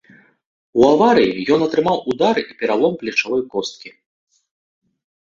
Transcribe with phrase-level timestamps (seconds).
[0.79, 3.89] У аварыі ён атрымаў удары і пералом плечавой косткі.